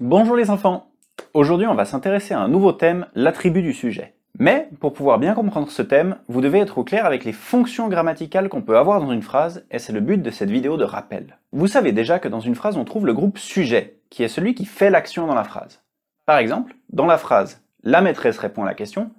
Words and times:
Bonjour 0.00 0.34
les 0.34 0.48
enfants 0.48 0.90
Aujourd'hui 1.34 1.66
on 1.66 1.74
va 1.74 1.84
s'intéresser 1.84 2.32
à 2.32 2.40
un 2.40 2.48
nouveau 2.48 2.72
thème, 2.72 3.04
l'attribut 3.14 3.60
du 3.60 3.74
sujet. 3.74 4.14
Mais 4.38 4.70
pour 4.80 4.94
pouvoir 4.94 5.18
bien 5.18 5.34
comprendre 5.34 5.70
ce 5.70 5.82
thème, 5.82 6.16
vous 6.26 6.40
devez 6.40 6.60
être 6.60 6.78
au 6.78 6.84
clair 6.84 7.04
avec 7.04 7.26
les 7.26 7.34
fonctions 7.34 7.86
grammaticales 7.86 8.48
qu'on 8.48 8.62
peut 8.62 8.78
avoir 8.78 9.02
dans 9.02 9.12
une 9.12 9.20
phrase, 9.20 9.66
et 9.70 9.78
c'est 9.78 9.92
le 9.92 10.00
but 10.00 10.22
de 10.22 10.30
cette 10.30 10.48
vidéo 10.48 10.78
de 10.78 10.84
rappel. 10.84 11.36
Vous 11.52 11.66
savez 11.66 11.92
déjà 11.92 12.18
que 12.18 12.28
dans 12.28 12.40
une 12.40 12.54
phrase 12.54 12.78
on 12.78 12.86
trouve 12.86 13.04
le 13.04 13.12
groupe 13.12 13.36
sujet, 13.36 13.98
qui 14.08 14.22
est 14.22 14.28
celui 14.28 14.54
qui 14.54 14.64
fait 14.64 14.88
l'action 14.88 15.26
dans 15.26 15.34
la 15.34 15.44
phrase. 15.44 15.82
Par 16.24 16.38
exemple, 16.38 16.74
dans 16.88 17.04
la 17.04 17.18
phrase 17.18 17.62
«la 17.82 18.00
maîtresse 18.00 18.38
répond 18.38 18.62
à 18.62 18.66
la 18.66 18.74
question», 18.74 19.10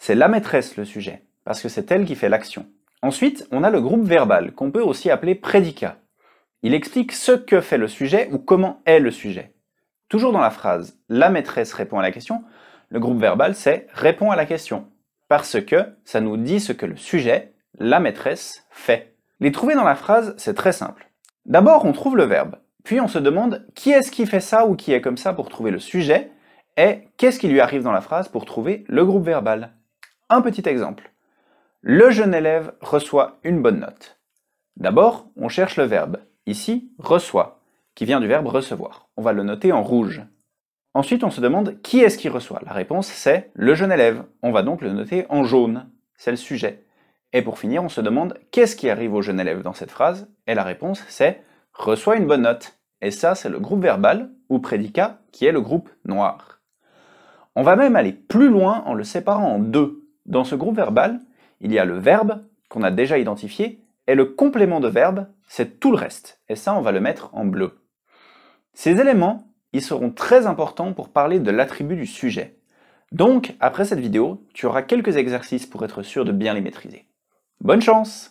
c'est 0.00 0.16
la 0.16 0.26
maîtresse 0.26 0.76
le 0.76 0.84
sujet, 0.84 1.22
parce 1.44 1.62
que 1.62 1.68
c'est 1.68 1.92
elle 1.92 2.06
qui 2.06 2.16
fait 2.16 2.28
l'action. 2.28 2.66
Ensuite, 3.02 3.46
on 3.52 3.62
a 3.62 3.70
le 3.70 3.80
groupe 3.80 4.04
verbal, 4.04 4.50
qu'on 4.50 4.72
peut 4.72 4.82
aussi 4.82 5.12
appeler 5.12 5.36
prédicat. 5.36 5.98
Il 6.64 6.74
explique 6.74 7.12
ce 7.12 7.30
que 7.30 7.60
fait 7.60 7.78
le 7.78 7.86
sujet 7.86 8.28
ou 8.32 8.38
comment 8.38 8.82
est 8.84 8.98
le 8.98 9.12
sujet. 9.12 9.53
Toujours 10.14 10.30
dans 10.30 10.38
la 10.38 10.50
phrase 10.50 10.96
«la 11.08 11.28
maîtresse 11.28 11.72
répond 11.72 11.98
à 11.98 12.02
la 12.02 12.12
question», 12.12 12.44
le 12.88 13.00
groupe 13.00 13.18
verbal 13.18 13.56
c'est 13.56 13.88
«répond 13.92 14.30
à 14.30 14.36
la 14.36 14.46
question», 14.46 14.86
parce 15.28 15.60
que 15.60 15.96
ça 16.04 16.20
nous 16.20 16.36
dit 16.36 16.60
ce 16.60 16.72
que 16.72 16.86
le 16.86 16.94
sujet, 16.94 17.52
la 17.80 17.98
maîtresse, 17.98 18.64
fait. 18.70 19.16
Les 19.40 19.50
trouver 19.50 19.74
dans 19.74 19.82
la 19.82 19.96
phrase, 19.96 20.32
c'est 20.38 20.54
très 20.54 20.70
simple. 20.70 21.10
D'abord, 21.46 21.84
on 21.84 21.90
trouve 21.90 22.16
le 22.16 22.22
verbe, 22.22 22.54
puis 22.84 23.00
on 23.00 23.08
se 23.08 23.18
demande 23.18 23.66
qui 23.74 23.90
est-ce 23.90 24.12
qui 24.12 24.24
fait 24.24 24.38
ça 24.38 24.66
ou 24.66 24.76
qui 24.76 24.92
est 24.92 25.00
comme 25.00 25.16
ça 25.16 25.32
pour 25.32 25.48
trouver 25.48 25.72
le 25.72 25.80
sujet, 25.80 26.30
et 26.76 27.08
qu'est-ce 27.16 27.40
qui 27.40 27.48
lui 27.48 27.60
arrive 27.60 27.82
dans 27.82 27.90
la 27.90 28.00
phrase 28.00 28.28
pour 28.28 28.44
trouver 28.44 28.84
le 28.86 29.04
groupe 29.04 29.24
verbal? 29.24 29.72
Un 30.30 30.42
petit 30.42 30.68
exemple. 30.68 31.10
Le 31.80 32.10
jeune 32.10 32.34
élève 32.34 32.70
reçoit 32.80 33.38
une 33.42 33.62
bonne 33.62 33.80
note. 33.80 34.20
D'abord, 34.76 35.26
on 35.36 35.48
cherche 35.48 35.76
le 35.76 35.82
verbe. 35.82 36.18
Ici, 36.46 36.92
reçoit, 36.98 37.63
qui 37.94 38.04
vient 38.04 38.20
du 38.20 38.26
verbe 38.26 38.46
recevoir. 38.46 39.08
On 39.16 39.22
va 39.22 39.32
le 39.32 39.42
noter 39.42 39.72
en 39.72 39.82
rouge. 39.82 40.22
Ensuite, 40.94 41.24
on 41.24 41.30
se 41.30 41.40
demande 41.40 41.80
qui 41.82 42.00
est-ce 42.00 42.18
qui 42.18 42.28
reçoit. 42.28 42.60
La 42.64 42.72
réponse, 42.72 43.08
c'est 43.08 43.50
le 43.54 43.74
jeune 43.74 43.92
élève. 43.92 44.24
On 44.42 44.52
va 44.52 44.62
donc 44.62 44.80
le 44.80 44.92
noter 44.92 45.26
en 45.28 45.44
jaune. 45.44 45.88
C'est 46.16 46.30
le 46.30 46.36
sujet. 46.36 46.84
Et 47.32 47.42
pour 47.42 47.58
finir, 47.58 47.82
on 47.82 47.88
se 47.88 48.00
demande 48.00 48.38
qu'est-ce 48.52 48.76
qui 48.76 48.88
arrive 48.88 49.12
au 49.12 49.22
jeune 49.22 49.40
élève 49.40 49.62
dans 49.62 49.72
cette 49.72 49.90
phrase. 49.90 50.28
Et 50.46 50.54
la 50.54 50.62
réponse, 50.62 51.02
c'est 51.08 51.42
reçoit 51.72 52.16
une 52.16 52.26
bonne 52.26 52.42
note. 52.42 52.78
Et 53.00 53.10
ça, 53.10 53.34
c'est 53.34 53.48
le 53.48 53.58
groupe 53.58 53.82
verbal, 53.82 54.30
ou 54.48 54.60
prédicat, 54.60 55.18
qui 55.32 55.46
est 55.46 55.52
le 55.52 55.60
groupe 55.60 55.90
noir. 56.04 56.60
On 57.56 57.62
va 57.62 57.74
même 57.76 57.96
aller 57.96 58.12
plus 58.12 58.48
loin 58.48 58.82
en 58.86 58.94
le 58.94 59.04
séparant 59.04 59.48
en 59.48 59.58
deux. 59.58 60.08
Dans 60.26 60.44
ce 60.44 60.54
groupe 60.54 60.76
verbal, 60.76 61.20
il 61.60 61.72
y 61.72 61.78
a 61.78 61.84
le 61.84 61.98
verbe, 61.98 62.40
qu'on 62.68 62.82
a 62.82 62.90
déjà 62.90 63.18
identifié, 63.18 63.80
et 64.06 64.14
le 64.14 64.26
complément 64.26 64.80
de 64.80 64.88
verbe, 64.88 65.26
c'est 65.48 65.80
tout 65.80 65.90
le 65.90 65.96
reste. 65.96 66.40
Et 66.48 66.56
ça, 66.56 66.74
on 66.74 66.82
va 66.82 66.92
le 66.92 67.00
mettre 67.00 67.30
en 67.34 67.44
bleu. 67.44 67.83
Ces 68.74 69.00
éléments, 69.00 69.46
ils 69.72 69.82
seront 69.82 70.10
très 70.10 70.46
importants 70.46 70.92
pour 70.92 71.08
parler 71.08 71.38
de 71.38 71.50
l'attribut 71.50 71.96
du 71.96 72.06
sujet. 72.06 72.56
Donc, 73.12 73.54
après 73.60 73.84
cette 73.84 74.00
vidéo, 74.00 74.44
tu 74.52 74.66
auras 74.66 74.82
quelques 74.82 75.16
exercices 75.16 75.66
pour 75.66 75.84
être 75.84 76.02
sûr 76.02 76.24
de 76.24 76.32
bien 76.32 76.54
les 76.54 76.60
maîtriser. 76.60 77.06
Bonne 77.60 77.80
chance 77.80 78.22